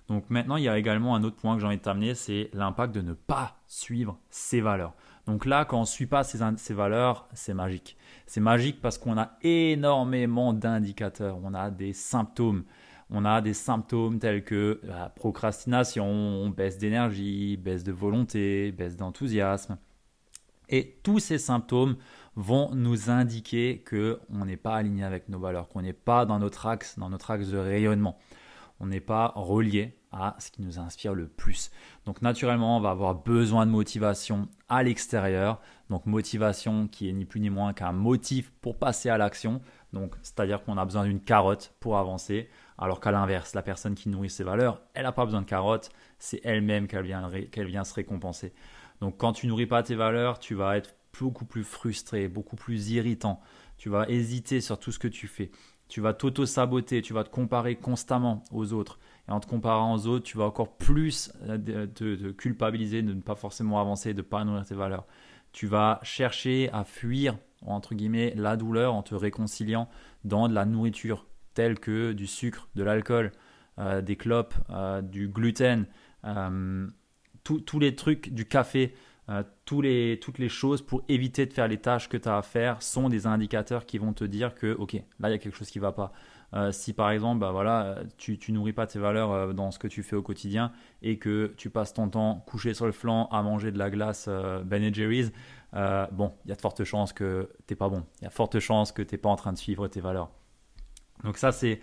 [0.09, 2.51] Donc maintenant, il y a également un autre point que j'ai envie de t'amener, c'est
[2.53, 4.95] l'impact de ne pas suivre ses valeurs.
[5.27, 7.97] Donc là, quand on ne suit pas ces, ces valeurs, c'est magique.
[8.27, 12.65] C'est magique parce qu'on a énormément d'indicateurs, on a des symptômes.
[13.11, 19.79] On a des symptômes tels que la procrastination, baisse d'énergie, baisse de volonté, baisse d'enthousiasme,
[20.69, 21.97] et tous ces symptômes
[22.37, 26.39] vont nous indiquer que on n'est pas aligné avec nos valeurs, qu'on n'est pas dans
[26.39, 28.19] notre axe, dans notre axe de rayonnement.
[28.81, 31.71] On n'est pas relié à ce qui nous inspire le plus.
[32.07, 35.61] Donc naturellement, on va avoir besoin de motivation à l'extérieur.
[35.91, 39.61] Donc motivation qui est ni plus ni moins qu'un motif pour passer à l'action.
[39.93, 42.49] Donc c'est-à-dire qu'on a besoin d'une carotte pour avancer.
[42.79, 45.91] Alors qu'à l'inverse, la personne qui nourrit ses valeurs, elle n'a pas besoin de carotte,
[46.19, 48.53] c'est elle-même qu'elle vient, vient se récompenser.
[49.01, 52.91] Donc quand tu nourris pas tes valeurs, tu vas être beaucoup plus frustré, beaucoup plus
[52.91, 53.41] irritant.
[53.77, 55.51] Tu vas hésiter sur tout ce que tu fais.
[55.89, 58.99] Tu vas t'auto-saboter, tu vas te comparer constamment aux autres.
[59.29, 63.21] Et en te comparant aux autres, tu vas encore plus euh, te, culpabiliser de ne
[63.21, 65.07] pas forcément avancer, de ne pas nourrir tes valeurs.
[65.53, 69.89] Tu vas chercher à fuir, entre guillemets, la douleur en te réconciliant
[70.25, 73.33] dans de la nourriture, telle que du sucre, de l'alcool,
[73.79, 75.87] euh, des clopes, euh, du gluten
[77.45, 78.95] tous les trucs du café,
[79.31, 82.83] euh, toutes les choses pour éviter de faire les tâches que tu as à faire
[82.83, 85.71] sont des indicateurs qui vont te dire que, ok, là, il y a quelque chose
[85.71, 86.13] qui ne va pas.
[86.53, 89.89] Euh, si par exemple, bah, voilà, tu, nourris pas tes valeurs euh, dans ce que
[89.89, 93.43] tu fais au quotidien et que tu passes ton temps couché sur le flanc à
[93.43, 94.29] manger de la glace
[94.65, 95.33] Ben Jerry's,
[95.73, 98.05] bon, il y a de fortes chances que tu n'es pas bon.
[98.21, 100.01] Il y a de fortes chances que tu n'es pas en train de suivre tes
[100.01, 100.31] valeurs.
[101.25, 101.81] Donc ça, c'est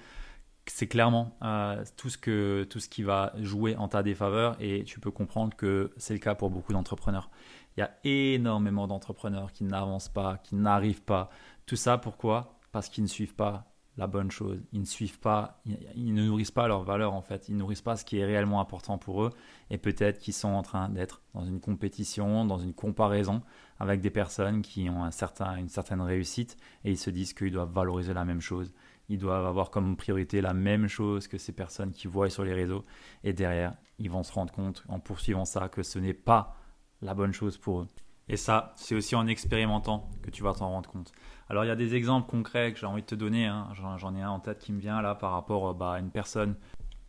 [0.88, 5.12] clairement euh, tout, ce tout ce qui va jouer en ta défaveur et tu peux
[5.12, 7.30] comprendre que c'est le cas pour beaucoup d'entrepreneurs.
[7.76, 11.30] Il y a énormément d'entrepreneurs qui n'avancent pas, qui n'arrivent pas.
[11.66, 12.60] Tout ça pourquoi?
[12.72, 13.71] Parce qu'ils ne suivent pas
[14.02, 14.64] la bonne chose.
[14.74, 15.62] Ils ne suivent pas,
[15.96, 17.48] ils, ne nourrissent pas leurs valeurs en fait.
[17.50, 19.30] Ils nourrissent pas ce qui est réellement important pour eux
[19.70, 23.44] et peut-être qu'ils sont en train d'être dans une compétition, dans une comparaison
[23.78, 27.52] avec des personnes qui ont un certain, une certaine réussite et ils se disent qu'ils
[27.52, 28.74] doivent valoriser la même chose
[29.10, 32.54] ils doivent avoir comme priorité la même chose que ces personnes qui voient sur les
[32.54, 32.86] réseaux.
[33.26, 36.56] Et derrière, ils vont se rendre compte en poursuivant ça que ce n'est pas
[37.02, 37.88] la bonne chose pour eux.
[38.30, 41.12] Et ça, c'est aussi en expérimentant que tu vas t'en rendre compte.
[41.50, 43.46] Alors, il y a des exemples concrets que j'ai envie de te donner.
[43.46, 43.68] Hein.
[43.98, 46.56] J'en ai un en tête qui me vient là par rapport bah, à une personne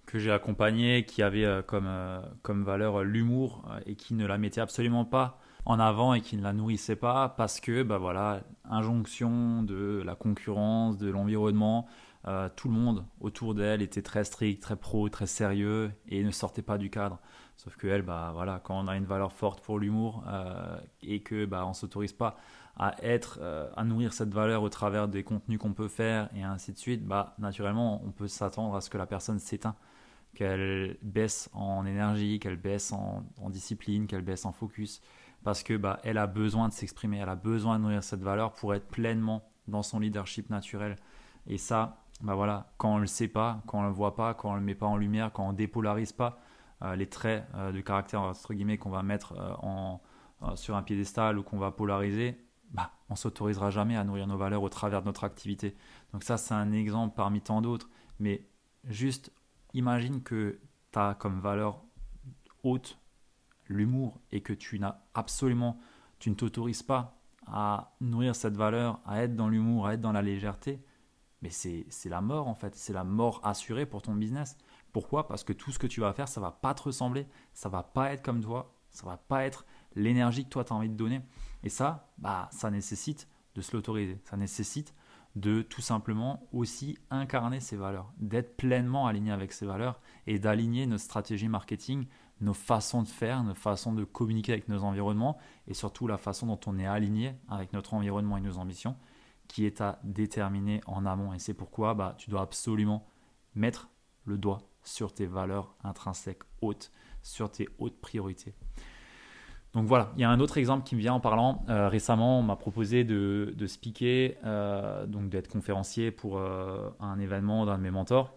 [0.07, 4.27] que j'ai accompagnée qui avait euh, comme, euh, comme valeur l'humour euh, et qui ne
[4.27, 7.98] la mettait absolument pas en avant et qui ne la nourrissait pas parce que, bah
[7.98, 11.87] voilà, injonction de la concurrence, de l'environnement,
[12.29, 16.31] euh, tout le monde autour d'elle était très strict, très pro, très sérieux et ne
[16.31, 17.18] sortait pas du cadre.
[17.56, 21.20] Sauf que elle, bah voilà, quand on a une valeur forte pour l'humour euh, et
[21.20, 22.36] que bah on s'autorise pas
[22.76, 26.42] à être, euh, à nourrir cette valeur au travers des contenus qu'on peut faire et
[26.42, 29.76] ainsi de suite, bah naturellement on peut s'attendre à ce que la personne s'éteint,
[30.34, 35.00] qu'elle baisse en énergie, qu'elle baisse en, en discipline, qu'elle baisse en focus,
[35.44, 38.54] parce que bah elle a besoin de s'exprimer, elle a besoin de nourrir cette valeur
[38.54, 40.96] pour être pleinement dans son leadership naturel.
[41.46, 44.52] Et ça, bah voilà, quand on le sait pas, quand on le voit pas, quand
[44.52, 46.40] on le met pas en lumière, quand on dépolarise pas
[46.96, 50.00] les traits euh, de caractère entre guillemets qu'on va mettre euh, en,
[50.56, 52.36] sur un piédestal ou qu'on va polariser,
[52.72, 55.76] bah on s'autorisera jamais à nourrir nos valeurs au travers de notre activité.
[56.12, 58.48] Donc ça c'est un exemple parmi tant d'autres, mais
[58.84, 59.32] juste
[59.72, 60.58] imagine que
[60.92, 61.84] tu as comme valeur
[62.64, 62.98] haute
[63.68, 65.78] l'humour et que tu n'as absolument,
[66.18, 70.12] tu ne t'autorises pas à nourrir cette valeur, à être dans l'humour, à être dans
[70.12, 70.82] la légèreté,
[71.40, 74.56] mais c'est la mort en fait, c'est la mort assurée pour ton business.
[74.92, 75.26] Pourquoi?
[75.26, 77.83] Parce que tout ce que tu vas faire, ça va pas te ressembler, ça va
[77.83, 80.96] pas être comme toi, ça va pas être l'énergie que toi tu as envie de
[80.96, 81.20] donner.
[81.62, 84.94] Et ça, bah, ça nécessite de se l'autoriser, ça nécessite
[85.35, 90.87] de tout simplement aussi incarner ses valeurs, d'être pleinement aligné avec ses valeurs et d'aligner
[90.87, 92.07] notre stratégie marketing,
[92.40, 96.46] nos façons de faire, nos façons de communiquer avec nos environnements et surtout la façon
[96.46, 98.96] dont on est aligné avec notre environnement et nos ambitions
[99.48, 101.33] qui est à déterminer en amont.
[101.33, 103.07] Et c'est pourquoi bah, tu dois absolument
[103.55, 103.88] mettre
[104.24, 106.90] le doigt sur tes valeurs intrinsèques hautes,
[107.22, 108.54] sur tes hautes priorités.
[109.72, 111.64] Donc voilà, il y a un autre exemple qui me vient en parlant.
[111.70, 117.18] Euh, récemment, on m'a proposé de, de speaker, euh, donc d'être conférencier pour euh, un
[117.18, 118.34] événement d'un de mes mentors.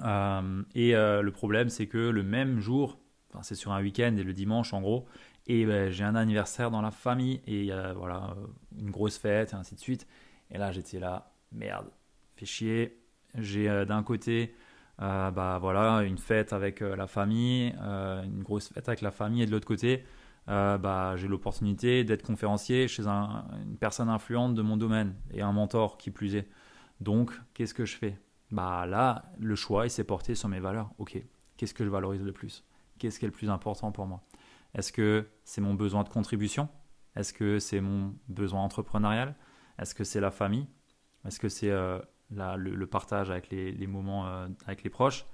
[0.00, 2.98] et le problème, c'est que le même jour,
[3.30, 5.06] enfin, c'est sur un week-end et le dimanche en gros,
[5.46, 8.34] et ben, j'ai un anniversaire dans la famille et voilà,
[8.78, 10.06] une grosse fête et ainsi de suite.
[10.50, 11.90] Et là, j'étais là, merde,
[12.36, 13.02] fait chier.
[13.34, 14.54] J'ai d'un côté
[15.00, 19.42] euh, bah, voilà, une fête avec euh, la famille, une grosse fête avec la famille,
[19.42, 20.04] et de l'autre côté,
[20.46, 25.98] bah, j'ai l'opportunité d'être conférencier chez une personne influente de mon domaine et un mentor
[25.98, 26.48] qui plus est.
[27.00, 28.18] Donc, qu'est-ce que je fais?
[28.50, 30.90] Bah, Là, le choix, il s'est porté sur mes valeurs.
[30.98, 31.22] Ok,
[31.56, 32.64] qu'est-ce que je valorise le plus?
[32.98, 34.22] Qu'est-ce qui est le plus important pour moi?
[34.74, 36.68] Est-ce que c'est mon besoin de contribution?
[37.14, 39.34] Est-ce que c'est mon besoin entrepreneurial?
[39.78, 40.66] Est-ce que c'est la famille?
[41.26, 41.70] Est-ce que c'est
[42.36, 45.26] euh, le, partage avec les, moments euh, avec les proches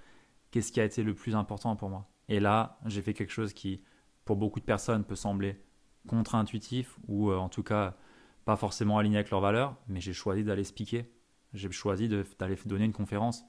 [0.50, 2.08] Qu'est-ce qui a été le plus important pour moi?
[2.28, 3.82] Et là, j'ai fait quelque chose qui,
[4.24, 5.60] pour beaucoup de personnes, peut sembler
[6.06, 7.96] contre-intuitif ou euh, en tout cas
[8.44, 11.10] pas forcément aligné avec leurs valeurs, mais j'ai choisi d'aller piquer.
[11.54, 13.44] J'ai choisi d'aller donner une conférence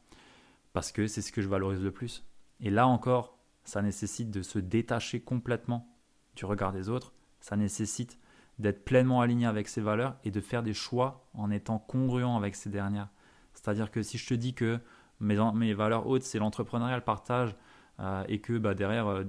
[0.74, 2.26] parce que c'est ce que je valorise le plus.
[2.60, 5.96] Et là encore, ça nécessite de se détacher complètement
[6.36, 8.20] du regard des autres, ça nécessite
[8.60, 12.56] d'être pleinement aligné avec ses valeurs et de faire des choix en étant congruent avec
[12.56, 13.10] ces dernières.
[13.56, 14.80] C'est-à-dire que si je te dis que
[15.20, 17.56] mes, valeurs hautes, c'est l'entrepreneuriat, le partage,
[18.00, 19.24] euh, et que bah, derrière, euh,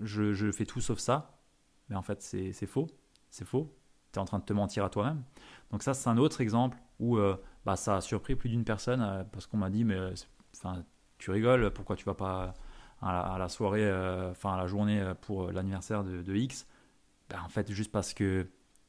[0.00, 1.38] je, fais tout sauf ça,
[1.88, 2.86] mais en fait, c'est faux.
[3.30, 3.74] C'est faux.
[4.12, 5.22] Tu es en train de te mentir à toi-même.
[5.70, 9.26] Donc ça, c'est un autre exemple où euh, bah, ça a surpris plus d'une personne
[9.32, 9.98] parce qu'on m'a dit, mais
[11.18, 12.54] tu rigoles, pourquoi tu vas pas
[13.02, 13.86] à la, soirée,
[14.30, 16.66] enfin à la journée pour l'anniversaire de, X,
[17.28, 18.48] ben, en fait, juste parce que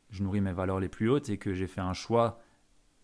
[0.09, 2.39] je nourris mes valeurs les plus hautes et que j'ai fait un choix,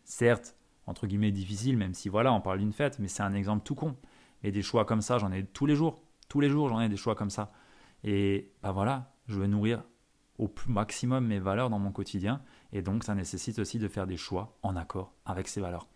[0.04, 0.56] certes,
[0.88, 3.76] entre guillemets, difficile, même si voilà, on parle d'une fête, mais c'est un exemple tout
[3.76, 3.96] con.
[4.44, 6.02] Et des choix comme ça, j'en ai tous les jours.
[6.30, 7.52] Tous les jours, j'en ai des choix comme ça.
[8.04, 9.84] Et ben voilà, je veux nourrir
[10.38, 12.42] au maximum mes valeurs dans mon quotidien.
[12.72, 15.88] Et donc, ça nécessite aussi de faire des choix en accord avec ces valeurs.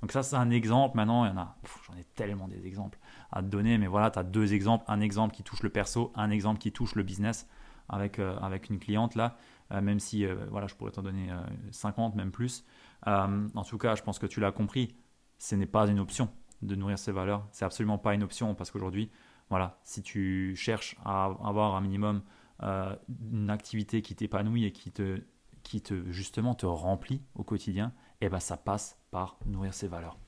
[0.00, 0.96] Donc ça, c'est un exemple.
[0.96, 1.56] Maintenant, il y en a,
[1.86, 2.98] j'en ai tellement des exemples
[3.32, 4.84] à te donner, mais voilà, tu as deux exemples.
[4.88, 7.48] Un exemple qui touche le perso, un exemple qui touche le business
[7.88, 9.36] avec, euh, avec une cliente là,
[9.72, 11.30] euh, même si euh, voilà, je pourrais t'en donner
[11.70, 12.64] 50, même plus.
[13.06, 14.94] en tout cas, je pense que tu l'as compris,
[15.38, 16.28] ce n'est pas une option
[16.62, 17.46] de nourrir ces valeurs.
[17.52, 19.10] C'est absolument pas une option parce qu'aujourd'hui,
[19.50, 22.22] voilà, si tu cherches à avoir un minimum
[22.60, 25.22] une activité qui t'épanouit et qui te,
[25.62, 30.18] qui te justement te remplit au quotidien, eh ben ça passe par nourrir ses valeurs.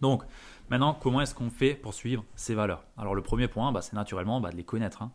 [0.00, 0.24] Donc,
[0.68, 2.84] maintenant, comment est-ce qu'on fait pour suivre ces valeurs?
[2.96, 5.02] Alors, le premier point, bah, c'est naturellement bah, de les connaître.
[5.02, 5.12] Hein.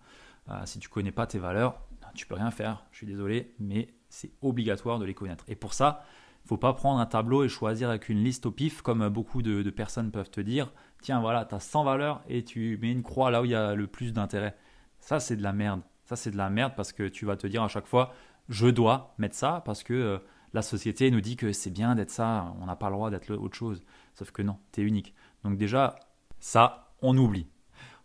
[0.52, 1.80] Euh, si tu connais pas tes valeurs,
[2.14, 2.84] tu peux rien faire.
[2.92, 5.46] Je suis désolé, mais c'est obligatoire de les connaître.
[5.48, 6.04] Et pour ça,
[6.46, 9.42] il faut pas prendre un tableau et choisir avec une liste au pif, comme beaucoup
[9.42, 10.72] de, personnes peuvent te dire.
[11.02, 13.56] Tiens, voilà, tu as 100 valeurs et tu mets une croix là où il y
[13.56, 14.56] a le plus d'intérêt.
[15.00, 15.82] Ça, c'est de la merde.
[16.06, 18.14] Ça, c'est de la merde parce que tu vas te dire à chaque fois,
[18.50, 20.18] je dois mettre ça parce que euh,
[20.54, 23.34] la société nous dit que c'est bien d'être ça, on n'a pas le droit d'être
[23.34, 23.82] autre chose.
[24.14, 25.14] Sauf que non, tu es unique.
[25.44, 25.96] Donc déjà,
[26.40, 27.48] ça, on oublie.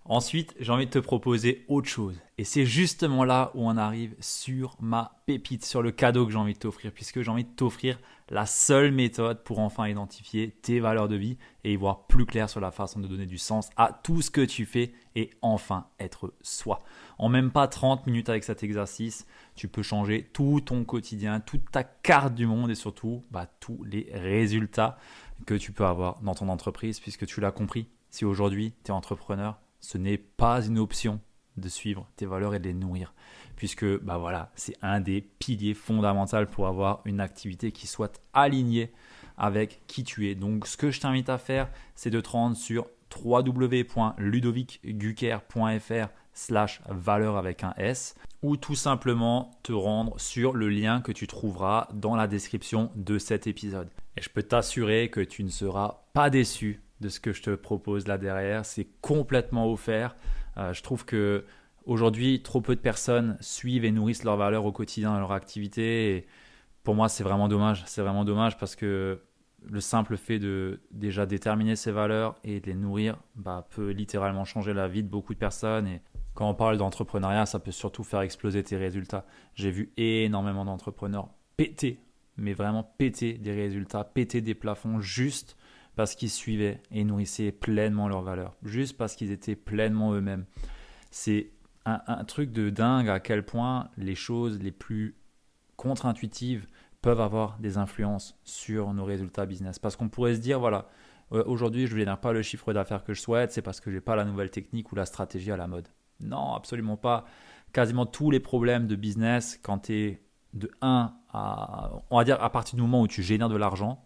[0.09, 2.21] Ensuite, j'ai envie de te proposer autre chose.
[2.39, 6.39] Et c'est justement là où on arrive sur ma pépite, sur le cadeau que j'ai
[6.39, 10.79] envie de t'offrir, puisque j'ai envie de t'offrir la seule méthode pour enfin identifier tes
[10.79, 13.69] valeurs de vie et y voir plus clair sur la façon de donner du sens
[13.77, 16.85] à tout ce que tu fais et enfin être soi.
[17.19, 21.69] En même pas 30 minutes avec cet exercice, tu peux changer tout ton quotidien, toute
[21.73, 24.99] ta carte du monde et surtout bah, tous les résultats
[25.47, 27.89] que tu peux avoir dans ton entreprise, puisque tu l'as compris.
[28.11, 31.21] Si aujourd'hui tu es entrepreneur, ce n'est pas une option
[31.57, 33.15] de suivre tes valeurs et de les nourrir,
[33.55, 38.91] puisque bah voilà, c'est un des piliers fondamentaux pour avoir une activité qui soit alignée
[39.39, 40.35] avec qui tu es.
[40.35, 42.89] Donc ce que je t'invite à faire, c'est de te rendre sur
[43.25, 51.13] www.ludovicgucker.fr slash valeur avec un S ou tout simplement te rendre sur le lien que
[51.13, 53.89] tu trouveras dans la description de cet épisode.
[54.17, 57.55] Et je peux t'assurer que tu ne seras pas déçu de ce que je te
[57.55, 58.65] propose là derrière.
[58.65, 60.17] C'est complètement offert.
[60.57, 61.45] Euh, je trouve que
[61.85, 66.27] aujourd'hui, trop peu de personnes suivent et nourrissent leurs valeurs au quotidien dans leur activité.
[66.83, 67.85] Pour moi, c'est vraiment dommage.
[67.87, 69.21] C'est vraiment dommage parce que
[69.69, 74.45] le simple fait de déjà déterminer ces valeurs et de les nourrir bah, peut littéralement
[74.45, 75.87] changer la vie de beaucoup de personnes.
[75.87, 76.01] Et
[76.35, 79.27] quand on parle d'entrepreneuriat, ça peut surtout faire exploser tes résultats.
[79.55, 82.01] J'ai vu énormément d'entrepreneurs péter,
[82.37, 85.57] mais vraiment péter des résultats, péter des plafonds juste
[85.97, 90.45] parce qu'ils suivaient et nourrissaient pleinement leurs valeurs, juste parce qu'ils étaient pleinement eux-mêmes.
[91.11, 91.51] C'est
[91.87, 95.17] un, truc de dingue à quel point les choses les plus
[95.77, 96.67] contre-intuitives
[97.01, 99.79] peuvent avoir des influences sur nos résultats business.
[99.79, 100.89] Parce qu'on pourrait se dire, voilà,
[101.33, 103.91] euh, aujourd'hui je ne génère pas le chiffre d'affaires que je souhaite, c'est parce que
[103.91, 105.89] je n'ai pas la nouvelle technique ou la stratégie à la mode.
[106.21, 107.25] Non, absolument pas.
[107.73, 110.23] Quasiment tous les problèmes de business, quand tu es
[110.55, 114.06] de 1 à, on va dire, à partir du moment où tu génères de l'argent,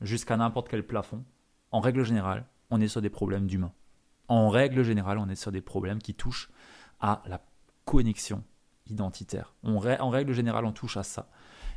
[0.00, 1.24] jusqu'à n'importe quel plafond,
[1.70, 3.72] en règle générale, on est sur des problèmes d'humains.
[4.28, 6.50] En règle générale, on est sur des problèmes qui touchent
[7.00, 7.44] à la
[7.84, 8.42] connexion
[8.88, 9.54] identitaire.
[9.62, 11.28] en règle générale, on touche à ça.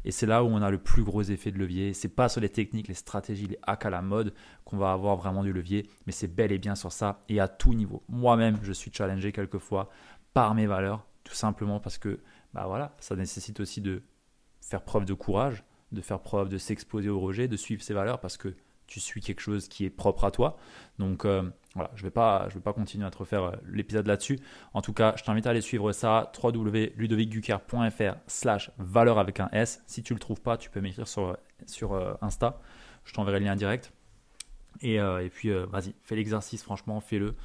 [0.05, 1.93] Et c'est là où on a le plus gros effet de levier.
[1.93, 5.17] C'est pas sur les techniques, les stratégies, les hacks à la mode qu'on va avoir
[5.17, 8.03] vraiment du levier, mais c'est bel et bien sur ça et à tout niveau.
[8.08, 9.89] Moi-même, je suis challengé quelquefois
[10.34, 12.19] par mes valeurs, tout simplement parce que
[12.53, 14.03] bah voilà, ça nécessite aussi de
[14.62, 18.19] faire preuve de courage, de faire preuve de s'exposer au rejet, de suivre ses valeurs
[18.19, 18.56] parce que
[18.89, 20.58] tu suis quelque chose qui est propre à toi.
[20.97, 21.43] Donc euh,
[21.75, 24.39] voilà, je ne vais, pas, je vais pas continuer à te refaire euh, l'épisode là-dessus.
[24.73, 29.84] En tout cas, je t'invite à aller suivre ça, www.ludovicgucker.fr slash valeur avec un S.
[29.86, 32.60] Si tu ne le trouves pas, tu peux m'écrire sur, sur euh, Insta.
[33.06, 33.93] Je t'enverrai le lien direct.
[34.82, 37.36] Et, et puis, vas-y, fais l'exercice, franchement, fais-le.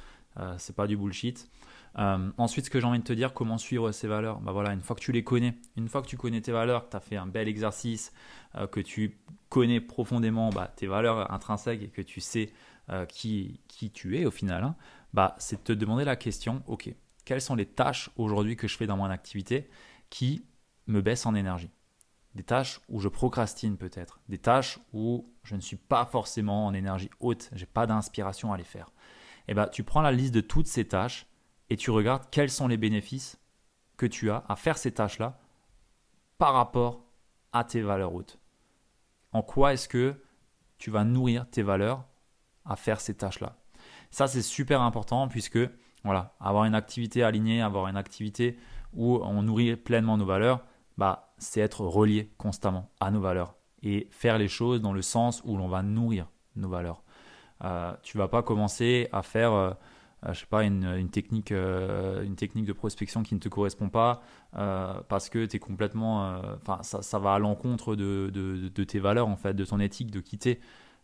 [0.57, 1.49] c'est pas du bullshit.
[1.97, 4.39] Euh, ensuite, ce que j'ai envie de te dire, comment suivre ces valeurs?
[4.41, 6.85] Bah voilà, Une fois que tu les connais, une fois que tu connais tes valeurs,
[6.85, 8.11] que tu as fait un bel exercice,
[8.55, 9.17] euh, que tu
[9.49, 12.51] connais profondément bah, tes valeurs intrinsèques et que tu sais
[12.89, 14.75] euh, qui, qui, tu es au final, hein,
[15.13, 18.77] bah, c'est de te demander la question, ok, quelles sont les tâches aujourd'hui que je
[18.77, 19.69] fais dans mon activité
[20.09, 20.45] qui
[20.87, 21.71] me baissent en énergie?
[22.35, 26.73] Des tâches où je procrastine peut-être, des tâches où je ne suis pas forcément en
[26.73, 28.87] énergie haute, j'ai pas d'inspiration à les faire.
[29.47, 31.27] Et eh bah, tu prends la liste de toutes ces tâches
[31.69, 33.39] et tu regardes quels sont les bénéfices
[33.97, 35.39] que tu as à faire ces tâches-là
[36.37, 37.05] par rapport
[37.53, 38.39] à tes valeurs hautes.
[39.31, 40.15] En quoi est-ce que
[40.77, 42.05] tu vas nourrir tes valeurs
[42.65, 43.57] à faire ces tâches-là?
[44.11, 45.59] Ça, c'est super important puisque,
[46.03, 48.57] voilà, avoir une activité alignée, avoir une activité
[48.93, 50.61] où on nourrit pleinement nos valeurs,
[50.97, 55.41] bah, c'est être relié constamment à nos valeurs et faire les choses dans le sens
[55.45, 57.03] où l'on va nourrir nos valeurs.
[57.63, 59.73] Euh, tu vas pas commencer à faire euh,
[60.33, 64.21] je sais pas, une, technique, euh, une technique de prospection qui ne te correspond pas
[64.57, 66.39] euh, parce que tu es complètement.
[66.55, 70.19] Enfin, ça, va à l'encontre de, de, tes valeurs, en fait, de ton éthique, de
[70.19, 70.59] quitter.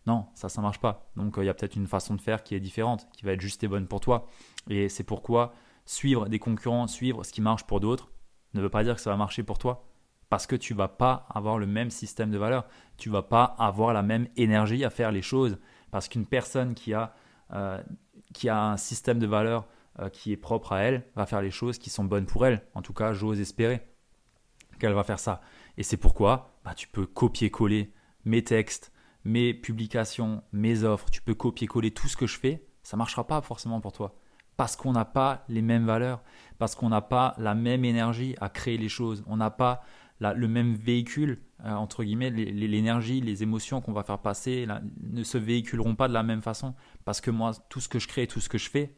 [0.07, 1.11] Non, ça, ça marche pas.
[1.15, 3.41] Donc, il y a peut-être une façon de faire qui est différente, qui va être
[3.41, 4.27] juste et bonne pour toi.
[4.69, 5.53] Et c'est pourquoi
[5.85, 8.11] suivre des concurrents, suivre ce qui marche pour d'autres,
[8.53, 9.87] ne veut pas dire que ça va marcher pour toi.
[10.29, 12.65] Parce que tu vas pas avoir le même système de valeurs.
[12.97, 15.57] Tu vas pas avoir la même énergie à faire les choses.
[15.91, 17.13] Parce qu'une personne qui a
[18.33, 19.67] qui a un système de valeurs
[19.99, 22.63] euh, qui est propre à elle, va faire les choses qui sont bonnes pour elle.
[22.73, 23.87] En tout cas, j'ose espérer
[24.79, 25.41] qu'elle va faire ça.
[25.77, 27.93] Et c'est pourquoi bah, tu peux copier-coller
[28.25, 28.91] mes textes,
[29.25, 33.27] mes publications, mes offres, tu peux copier-coller tout ce que je fais, ça ne marchera
[33.27, 34.15] pas forcément pour toi.
[34.57, 36.21] Parce qu'on n'a pas les mêmes valeurs,
[36.57, 39.81] parce qu'on n'a pas la même énergie à créer les choses, on n'a pas
[40.19, 44.67] le même véhicule, euh, entre guillemets, l'énergie, les, émotions qu'on va faire passer
[45.01, 46.73] ne se véhiculeront pas de la même façon.
[47.05, 48.95] Parce que moi, tout ce que je crée, tout ce que je fais,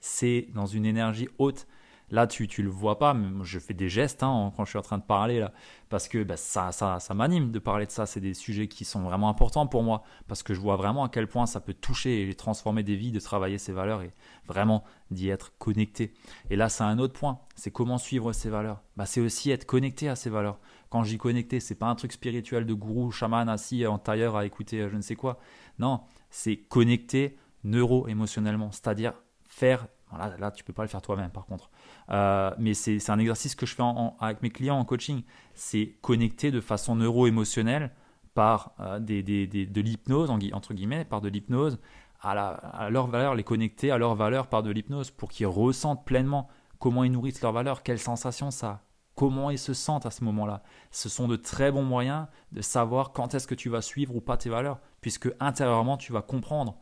[0.00, 1.66] c'est dans une énergie haute.
[2.10, 4.78] Là, tu ne le vois pas, mais je fais des gestes hein, quand je suis
[4.78, 5.50] en train de parler là,
[5.88, 8.04] parce que bah, ça, ça, ça m'anime de parler de ça.
[8.04, 11.08] C'est des sujets qui sont vraiment importants pour moi, parce que je vois vraiment à
[11.08, 14.10] quel point ça peut toucher et transformer des vies, de travailler ces valeurs et
[14.46, 16.12] vraiment d'y être connecté.
[16.50, 17.38] Et là, c'est un autre point.
[17.54, 18.82] C'est comment suivre ces valeurs.
[18.98, 20.58] Bah, c'est aussi être connecté à ces valeurs.
[20.92, 24.44] Quand j'y connecté, c'est pas un truc spirituel de gourou, chaman assis en tailleur à
[24.44, 25.38] écouter euh, je ne sais quoi.
[25.78, 29.86] Non, c'est connecté neuro-émotionnellement, c'est-à-dire faire
[30.18, 31.70] Là, là, tu peux pas le faire toi-même, par contre.
[32.10, 33.82] Euh, mais c'est un exercice que je fais
[34.20, 35.22] avec mes clients en coaching.
[35.54, 37.90] C'est connecter de façon neuro-émotionnelle
[38.34, 41.78] par euh, de l'hypnose, entre guillemets, par de l'hypnose,
[42.20, 46.48] à, leur valeur, les connecter à leur valeur par de l'hypnose pour qu'ils ressentent pleinement
[46.78, 48.80] comment ils nourrissent leur valeur, quelles sensations ça a,
[49.14, 50.62] comment ils se sentent à ce moment-là.
[50.90, 54.20] Ce sont de très bons moyens de savoir quand est-ce que tu vas suivre ou
[54.20, 56.76] pas tes valeurs, puisque intérieurement, tu vas comprendre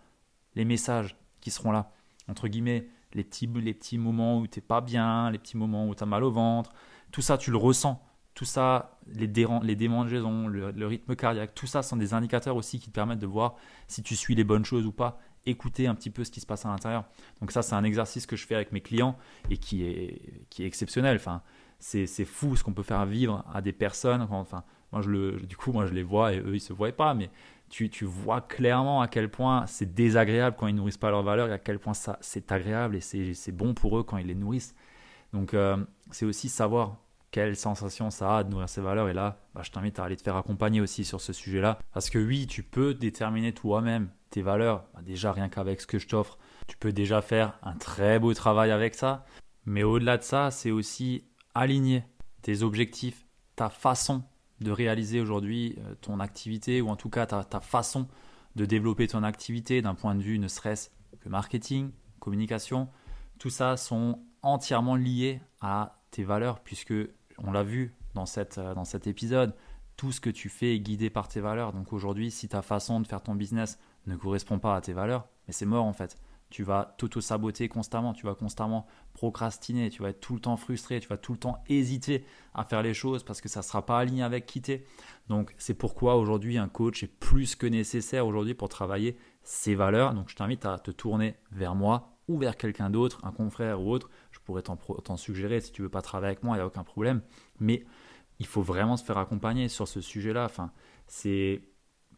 [0.55, 1.93] les messages qui seront là.
[2.29, 5.95] Entre guillemets, les petits, les moments où tu n'es pas bien, les petits moments où
[5.95, 6.71] tu as mal au ventre,
[7.11, 8.03] tout ça, tu le ressens.
[8.35, 9.27] Tout ça, les,
[9.63, 13.19] les démangeaisons, le, le rythme cardiaque, tout ça sont des indicateurs aussi qui te permettent
[13.19, 13.57] de voir
[13.89, 16.47] si tu suis les bonnes choses ou pas écouter un petit peu ce qui se
[16.47, 17.05] passe à l'intérieur.
[17.41, 19.17] Donc ça, c'est un exercice que je fais avec mes clients
[19.51, 21.17] et qui est, qui est exceptionnel.
[21.17, 21.43] Enfin,
[21.81, 24.27] c'est, fou ce qu'on peut faire vivre à des personnes.
[24.31, 24.63] Enfin,
[24.93, 27.15] moi, je le, du coup, moi, je les vois et eux, ils se voient pas,
[27.15, 27.31] mais
[27.69, 31.49] tu, tu, vois clairement à quel point c'est désagréable quand ils nourrissent pas leurs valeurs
[31.49, 34.35] et à quel point ça c'est agréable et c'est bon pour eux quand ils les
[34.35, 34.75] nourrissent.
[35.33, 35.77] Donc euh,
[36.11, 36.97] c'est aussi savoir
[37.31, 39.09] quelle sensation ça a de nourrir ses valeurs.
[39.09, 41.79] Et là, bah, je t'invite à aller te faire accompagner aussi sur ce sujet-là.
[41.93, 44.85] Parce que oui, tu peux déterminer toi-même tes valeurs.
[44.95, 48.35] Bah, déjà, rien qu'avec ce que je t'offre, tu peux déjà faire un très beau
[48.35, 49.25] travail avec ça.
[49.65, 52.05] Mais au-delà de ça, c'est aussi aligner
[52.43, 54.23] tes objectifs, ta façon
[54.61, 58.09] de réaliser aujourd'hui euh, ton activité, ou en tout cas ta, façon
[58.57, 62.89] de développer ton activité d'un point de vue ne serait-ce que marketing, communication.
[63.39, 66.95] Tout ça sont entièrement liés à tes valeurs, puisque
[67.39, 69.55] on l'a vu dans, cette, euh, dans cet épisode,
[69.97, 71.73] tout ce que tu fais est guidé par tes valeurs.
[71.73, 75.29] Donc aujourd'hui, si ta façon de faire ton business ne correspond pas à tes valeurs,
[75.47, 76.17] mais c'est mort en fait.
[76.51, 81.01] Tu vas t'auto-saboter constamment, tu vas constamment procrastiner, tu vas être tout le temps frustré,
[81.01, 83.87] tu vas tout le temps hésiter à faire les choses parce que ça ne sera
[83.87, 84.81] pas aligné avec qui tu
[85.29, 90.15] Donc c'est pourquoi aujourd'hui un coach est plus que nécessaire aujourd'hui pour travailler ses valeurs.
[90.15, 93.91] Donc je t'invite à te tourner vers moi ou vers quelqu'un d'autre, un confrère ou
[93.91, 94.11] autre.
[94.31, 96.85] Je pourrais t'en suggérer si tu veux pas travailler avec moi, il n'y a aucun
[96.85, 97.23] problème.
[97.59, 97.85] Mais
[98.41, 100.47] il faut vraiment se faire accompagner sur ce sujet-là.
[100.47, 100.73] Enfin,
[101.07, 101.63] c'est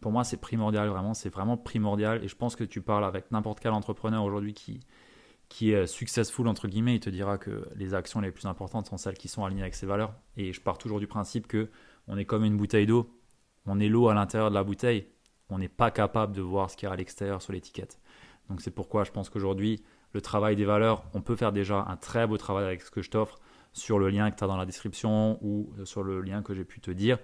[0.03, 2.23] pour moi, c'est primordial, vraiment, c'est vraiment primordial.
[2.23, 4.81] Et je pense que tu parles avec n'importe quel entrepreneur aujourd'hui qui,
[5.49, 8.99] qui est successful, entre guillemets, il te dira que les actions les plus importantes sont
[8.99, 10.13] celles qui sont alignées avec ses valeurs.
[10.37, 11.71] Et je pars toujours du principe que
[12.09, 13.19] on est comme une bouteille d'eau,
[13.65, 15.07] on est l'eau à l'intérieur de la bouteille,
[15.49, 18.01] on n'est pas capable de voir ce qu'il y a à l'extérieur sur l'étiquette.
[18.49, 21.97] Donc c'est pourquoi je pense qu'aujourd'hui, le travail des valeurs, on peut faire déjà un
[21.97, 23.39] très beau travail avec ce que je t'offre
[23.73, 26.65] sur le lien que tu as dans la description ou sur le lien que j'ai
[26.65, 27.19] pu te dire.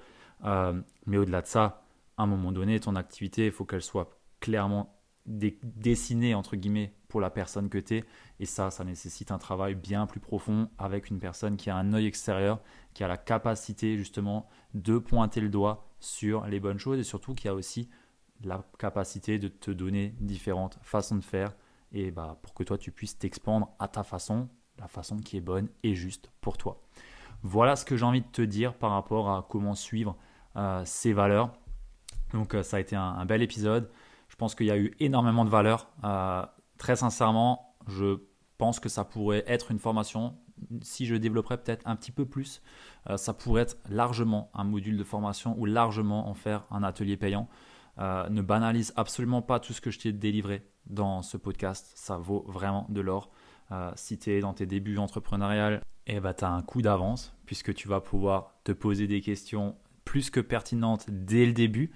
[0.44, 1.87] Euh, mais au-delà de ça,
[2.18, 7.20] à un moment donné, ton activité, il faut qu'elle soit clairement dessinée, entre guillemets, pour
[7.20, 8.04] la personne que tu es.
[8.40, 11.92] Et ça, ça nécessite un travail bien plus profond avec une personne qui a un
[11.92, 12.60] œil extérieur,
[12.94, 17.34] qui a la capacité justement de pointer le doigt sur les bonnes choses et surtout
[17.34, 17.88] qui a aussi
[18.42, 21.54] la capacité de te donner différentes façons de faire
[21.92, 25.40] et bah, pour que toi tu puisses t'expandre à ta façon, la façon qui est
[25.40, 26.80] bonne et juste pour toi.
[27.42, 30.16] Voilà ce que j'ai envie de te dire par rapport à comment suivre
[30.56, 31.52] euh, ces valeurs.
[32.32, 33.90] Donc euh, ça a été un, bel épisode.
[34.28, 35.88] Je pense qu'il y a eu énormément de valeur.
[36.04, 36.44] Euh,
[36.76, 38.18] très sincèrement, je
[38.58, 40.36] pense que ça pourrait être une formation.
[40.82, 42.62] Si je développerais peut-être un petit peu plus,
[43.08, 47.16] euh, ça pourrait être largement un module de formation ou largement en faire un atelier
[47.16, 47.48] payant.
[47.98, 51.92] ne banalise absolument pas tout ce que je t'ai délivré dans ce podcast.
[51.94, 53.30] Ça vaut vraiment de l'or.
[53.96, 57.74] si tu es dans tes débuts entrepreneuriales, eh ben, tu as un coup d'avance puisque
[57.74, 59.76] tu vas pouvoir te poser des questions
[60.08, 61.90] plus que pertinentes dès le début.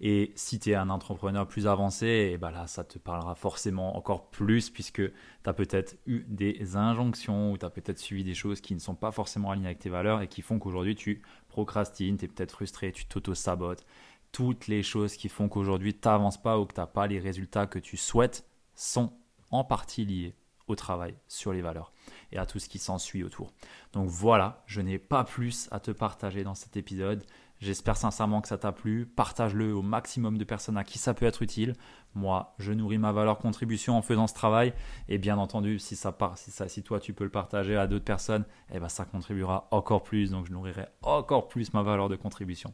[0.00, 3.94] Et si tu es un entrepreneur plus avancé, eh ben là, ça te parlera forcément
[3.94, 5.12] encore plus puisque tu
[5.44, 8.94] as peut-être eu des injonctions ou tu as peut-être suivi des choses qui ne sont
[8.94, 12.52] pas forcément alignées avec tes valeurs et qui font qu'aujourd'hui tu procrastines, tu es peut-être
[12.52, 13.84] frustré, tu t'auto-sabotes.
[14.32, 17.20] Toutes les choses qui font qu'aujourd'hui tu n'avances pas ou que tu n'as pas les
[17.20, 19.12] résultats que tu souhaites sont
[19.50, 20.34] en partie liées
[20.68, 21.92] au travail sur les valeurs
[22.32, 23.52] et à tout ce qui s'ensuit autour.
[23.92, 27.24] Donc voilà, je n'ai pas plus à te partager dans cet épisode.
[27.60, 29.06] J'espère sincèrement que ça t'a plu.
[29.06, 31.74] Partage-le au maximum de personnes à qui ça peut être utile.
[32.14, 34.72] Moi, je nourris ma valeur contribution en faisant ce travail.
[35.08, 38.44] Et bien entendu, si ça part, si, toi tu peux le partager à d'autres personnes,
[38.72, 40.30] eh ben ça contribuera encore plus.
[40.30, 42.72] Donc je nourrirai encore plus ma valeur de contribution.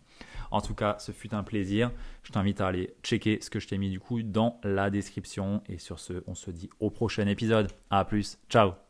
[0.51, 1.91] En tout cas, ce fut un plaisir.
[2.23, 5.63] Je t'invite à aller checker ce que je t'ai mis du coup dans la description.
[5.69, 7.71] Et sur ce, on se dit au prochain épisode.
[7.91, 8.39] À plus.
[8.49, 8.84] Ciao